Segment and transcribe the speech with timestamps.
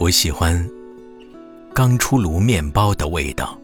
[0.00, 0.64] 我喜欢
[1.74, 3.58] 刚出炉面包的味道，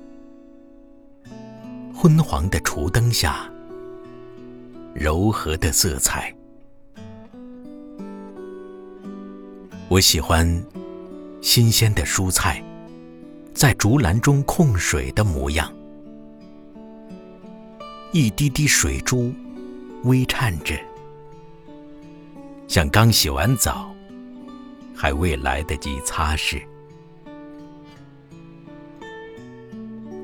[1.94, 3.48] 昏黄的厨灯下，
[4.92, 6.34] 柔和的色彩。
[9.88, 10.44] 我喜欢
[11.40, 12.60] 新鲜的蔬菜
[13.54, 15.72] 在竹篮中控水的模样，
[18.12, 19.32] 一滴滴水珠
[20.02, 20.74] 微颤着，
[22.66, 23.93] 像刚洗完澡。
[25.04, 26.62] 还未来得及擦拭。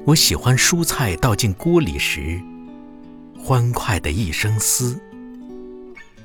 [0.07, 2.41] 我喜欢蔬菜倒进锅里时，
[3.39, 4.99] 欢快的一声嘶，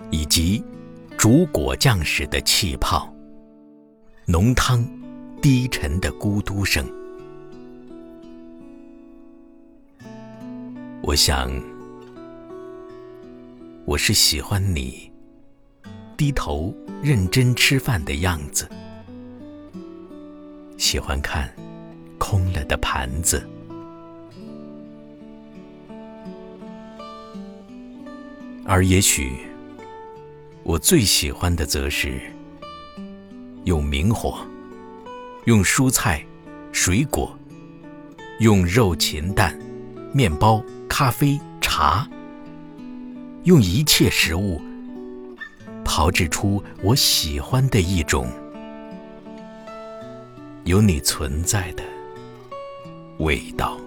[0.09, 0.63] 以及
[1.17, 3.13] 煮果酱时的气泡，
[4.25, 4.87] 浓汤
[5.41, 6.89] 低沉的咕嘟声。
[11.03, 11.51] 我想，
[13.83, 15.11] 我是喜欢你。
[16.17, 18.67] 低头认真吃饭的样子，
[20.77, 21.53] 喜欢看
[22.17, 23.45] 空了的盘子，
[28.63, 29.33] 而也许
[30.63, 32.21] 我最喜欢的，则是
[33.65, 34.39] 用明火，
[35.43, 36.25] 用蔬菜、
[36.71, 37.37] 水果，
[38.39, 39.57] 用肉、禽蛋、
[40.13, 42.07] 面包、咖啡、茶，
[43.43, 44.61] 用一切食物。
[45.95, 48.27] 炮制出我喜欢的一种
[50.65, 51.83] 有你存在的
[53.19, 53.79] 味道。